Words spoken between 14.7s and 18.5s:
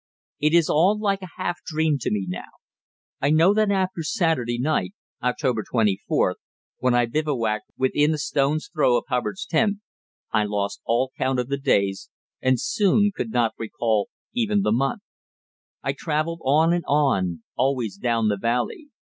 month. I travelled on and on, always down the